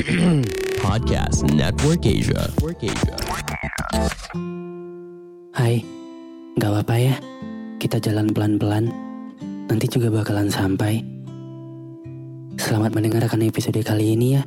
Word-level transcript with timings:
Podcast 0.80 1.44
Network 1.52 2.08
Asia. 2.08 2.48
Network 2.48 2.80
Asia. 2.80 3.16
Hai, 5.52 5.84
gak 6.56 6.70
apa-apa 6.72 6.96
ya. 6.96 7.16
Kita 7.76 8.00
jalan 8.00 8.32
pelan-pelan. 8.32 8.88
Nanti 9.68 9.86
juga 9.92 10.08
bakalan 10.08 10.48
sampai. 10.48 11.04
Selamat 12.56 12.96
mendengarkan 12.96 13.44
episode 13.44 13.76
kali 13.84 14.16
ini 14.16 14.40
ya. 14.40 14.42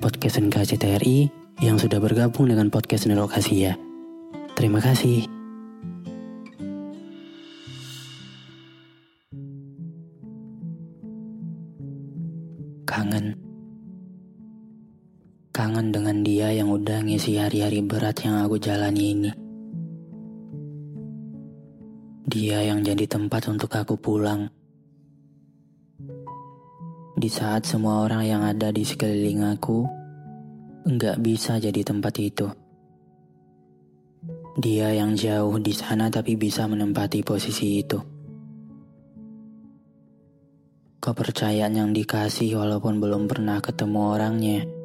Podcast 0.00 0.40
NKCTRI 0.40 1.28
yang 1.60 1.76
sudah 1.76 2.00
bergabung 2.00 2.48
dengan 2.48 2.72
podcast 2.72 3.04
Nerokasia. 3.12 3.76
Terima 4.56 4.80
kasih. 4.80 5.28
Kangen. 12.88 13.47
Kangen 15.58 15.90
dengan 15.90 16.22
dia 16.22 16.54
yang 16.54 16.70
udah 16.70 17.02
ngisi 17.02 17.34
hari-hari 17.34 17.82
berat 17.82 18.22
yang 18.22 18.46
aku 18.46 18.62
jalani 18.62 19.04
ini. 19.10 19.30
Dia 22.30 22.62
yang 22.62 22.86
jadi 22.86 23.10
tempat 23.10 23.50
untuk 23.50 23.74
aku 23.74 23.98
pulang. 23.98 24.54
Di 27.18 27.26
saat 27.26 27.66
semua 27.66 28.06
orang 28.06 28.22
yang 28.22 28.46
ada 28.46 28.70
di 28.70 28.86
sekeliling 28.86 29.42
aku 29.50 29.82
nggak 30.86 31.18
bisa 31.26 31.58
jadi 31.58 31.82
tempat 31.82 32.14
itu. 32.22 32.46
Dia 34.62 34.94
yang 34.94 35.18
jauh 35.18 35.58
di 35.58 35.74
sana 35.74 36.06
tapi 36.06 36.38
bisa 36.38 36.70
menempati 36.70 37.26
posisi 37.26 37.82
itu. 37.82 37.98
Kepercayaan 41.02 41.74
yang 41.74 41.90
dikasih 41.90 42.54
walaupun 42.62 43.02
belum 43.02 43.26
pernah 43.26 43.58
ketemu 43.58 44.00
orangnya. 44.06 44.77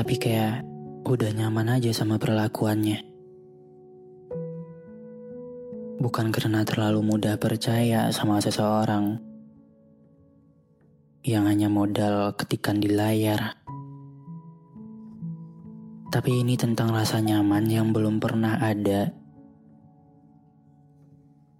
Tapi 0.00 0.16
kayak 0.16 0.64
udah 1.04 1.28
nyaman 1.28 1.76
aja 1.76 1.92
sama 1.92 2.16
perlakuannya. 2.16 3.04
Bukan 6.00 6.32
karena 6.32 6.64
terlalu 6.64 7.04
mudah 7.04 7.36
percaya 7.36 8.08
sama 8.08 8.40
seseorang 8.40 9.20
yang 11.20 11.44
hanya 11.44 11.68
modal 11.68 12.32
ketikan 12.32 12.80
di 12.80 12.88
layar. 12.88 13.60
Tapi 16.08 16.48
ini 16.48 16.56
tentang 16.56 16.96
rasa 16.96 17.20
nyaman 17.20 17.68
yang 17.68 17.92
belum 17.92 18.24
pernah 18.24 18.56
ada 18.56 19.12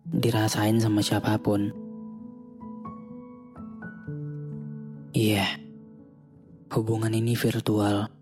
dirasain 0.09 0.81
sama 0.81 1.05
siapa 1.05 1.37
pun. 1.45 1.69
Iya, 5.13 5.45
hubungan 6.73 7.13
ini 7.13 7.37
virtual. 7.37 8.20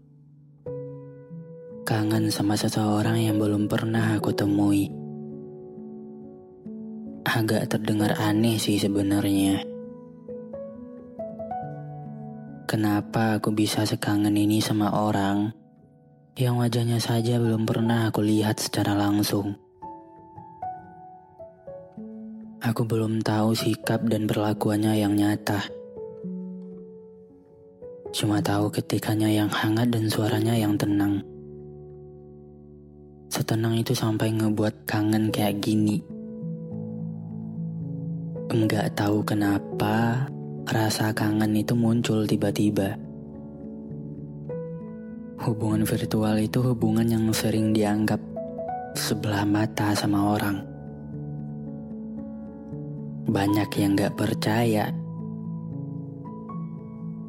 Kangen 1.88 2.28
sama 2.28 2.52
seseorang 2.52 3.16
yang 3.16 3.40
belum 3.40 3.64
pernah 3.64 4.12
aku 4.12 4.28
temui. 4.36 4.92
Agak 7.24 7.64
terdengar 7.72 8.12
aneh 8.20 8.60
sih 8.60 8.76
sebenarnya. 8.76 9.64
Kenapa 12.68 13.40
aku 13.40 13.56
bisa 13.56 13.88
sekangen 13.88 14.36
ini 14.36 14.60
sama 14.60 14.92
orang 14.92 15.56
yang 16.36 16.60
wajahnya 16.60 17.00
saja 17.00 17.40
belum 17.40 17.64
pernah 17.64 18.12
aku 18.12 18.20
lihat 18.20 18.60
secara 18.60 18.92
langsung? 18.92 19.56
Aku 22.68 22.84
belum 22.84 23.24
tahu 23.24 23.56
sikap 23.56 24.04
dan 24.04 24.28
perlakuannya 24.28 24.92
yang 24.92 25.16
nyata. 25.16 25.64
Cuma 28.12 28.44
tahu 28.44 28.68
ketikanya 28.76 29.32
yang 29.32 29.48
hangat 29.48 29.88
dan 29.88 30.12
suaranya 30.12 30.52
yang 30.52 30.76
tenang. 30.76 31.37
Setenang 33.38 33.78
itu 33.78 33.94
sampai 33.94 34.34
ngebuat 34.34 34.82
kangen 34.82 35.30
kayak 35.30 35.62
gini. 35.62 36.02
Enggak 38.50 38.98
tahu 38.98 39.22
kenapa 39.22 40.26
rasa 40.66 41.14
kangen 41.14 41.54
itu 41.54 41.70
muncul 41.78 42.26
tiba-tiba. 42.26 42.98
Hubungan 45.38 45.86
virtual 45.86 46.34
itu 46.42 46.58
hubungan 46.66 47.06
yang 47.06 47.30
sering 47.30 47.70
dianggap 47.70 48.18
sebelah 48.98 49.46
mata 49.46 49.94
sama 49.94 50.34
orang. 50.34 50.58
Banyak 53.30 53.70
yang 53.78 53.94
gak 53.94 54.18
percaya. 54.18 54.90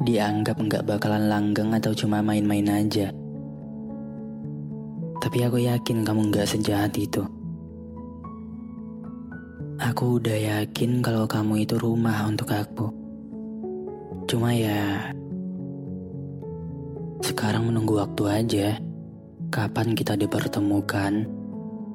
Dianggap 0.01 0.57
gak 0.57 0.89
bakalan 0.89 1.29
langgeng 1.29 1.69
atau 1.69 1.93
cuma 1.93 2.25
main-main 2.25 2.65
aja. 2.65 3.13
Tapi 5.19 5.37
aku 5.43 5.59
yakin 5.59 6.07
kamu 6.07 6.31
gak 6.31 6.47
sejahat 6.47 6.95
itu. 6.95 7.21
Aku 9.79 10.19
udah 10.19 10.35
yakin 10.35 10.99
kalau 10.99 11.27
kamu 11.27 11.63
itu 11.63 11.75
rumah 11.79 12.23
untuk 12.27 12.51
aku. 12.51 12.87
Cuma 14.27 14.51
ya, 14.51 15.11
sekarang 17.23 17.67
menunggu 17.67 17.99
waktu 17.99 18.23
aja. 18.27 18.67
Kapan 19.49 19.95
kita 19.95 20.19
dipertemukan, 20.19 21.25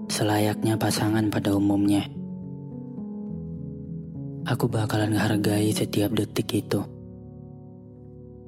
selayaknya 0.08 0.76
pasangan 0.76 1.28
pada 1.28 1.52
umumnya. 1.52 2.04
Aku 4.44 4.68
bakalan 4.68 5.16
hargai 5.16 5.72
setiap 5.72 6.12
detik 6.12 6.52
itu. 6.52 6.84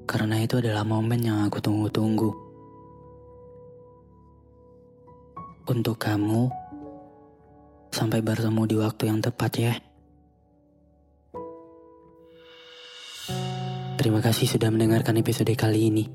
Karena 0.04 0.40
itu 0.44 0.60
adalah 0.60 0.84
momen 0.84 1.24
yang 1.24 1.44
aku 1.48 1.60
tunggu-tunggu. 1.60 2.45
Untuk 5.66 5.98
kamu, 5.98 6.46
sampai 7.90 8.22
bertemu 8.22 8.62
di 8.70 8.76
waktu 8.78 9.10
yang 9.10 9.18
tepat 9.18 9.52
ya. 9.58 9.74
Terima 13.98 14.22
kasih 14.22 14.46
sudah 14.46 14.70
mendengarkan 14.70 15.18
episode 15.18 15.50
kali 15.58 15.90
ini. 15.90 16.06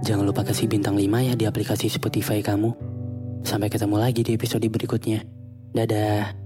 Jangan 0.00 0.24
lupa 0.24 0.48
kasih 0.48 0.64
bintang 0.64 0.96
5 0.96 1.28
ya 1.28 1.36
di 1.36 1.44
aplikasi 1.44 1.92
Spotify 1.92 2.40
kamu. 2.40 2.72
Sampai 3.44 3.68
ketemu 3.68 4.00
lagi 4.00 4.24
di 4.24 4.32
episode 4.32 4.64
berikutnya. 4.64 5.28
Dadah. 5.76 6.45